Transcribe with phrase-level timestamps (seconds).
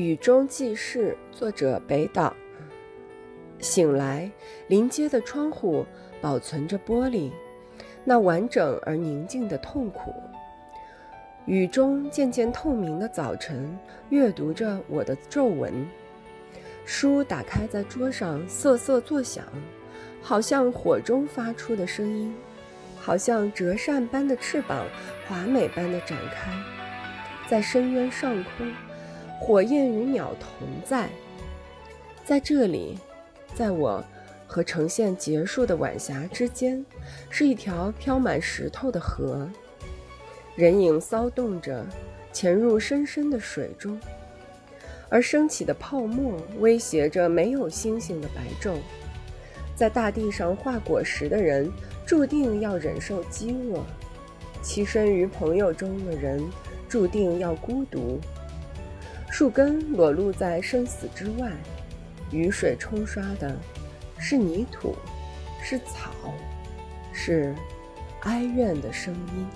[0.00, 2.34] 雨中记事，作者北岛。
[3.58, 4.30] 醒来，
[4.66, 5.84] 临街的窗户
[6.22, 7.30] 保存着玻璃，
[8.02, 10.14] 那完整而宁静的痛苦。
[11.44, 13.78] 雨中渐渐透明的早晨，
[14.08, 15.86] 阅读着我的皱纹。
[16.86, 19.44] 书打开在桌上，瑟瑟作响，
[20.22, 22.34] 好像火中发出的声音，
[22.98, 24.86] 好像折扇般的翅膀，
[25.28, 26.50] 华美般的展开，
[27.46, 28.72] 在深渊上空。
[29.40, 31.08] 火焰与鸟同在，
[32.24, 32.98] 在这里，
[33.54, 34.04] 在我
[34.46, 36.84] 和呈现结束的晚霞之间，
[37.30, 39.48] 是一条飘满石头的河。
[40.54, 41.84] 人影骚动着，
[42.32, 43.98] 潜入深深的水中，
[45.08, 48.76] 而升起的泡沫威胁着没有星星的白昼。
[49.74, 51.72] 在大地上画果实的人，
[52.06, 53.80] 注定要忍受饥饿；
[54.62, 56.44] 栖身于朋友中的人，
[56.90, 58.20] 注定要孤独。
[59.30, 61.50] 树根裸露在生死之外，
[62.30, 63.56] 雨水冲刷的
[64.18, 64.94] 是泥土，
[65.62, 66.10] 是草，
[67.12, 67.54] 是
[68.22, 69.46] 哀怨的声音。